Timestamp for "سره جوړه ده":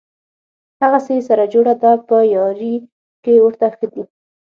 1.29-1.91